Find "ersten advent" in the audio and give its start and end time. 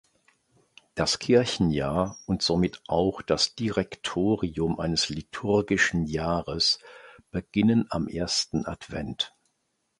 8.07-9.35